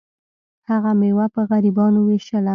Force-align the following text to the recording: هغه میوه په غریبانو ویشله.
هغه 0.69 0.91
میوه 0.99 1.25
په 1.33 1.41
غریبانو 1.49 1.99
ویشله. 2.03 2.49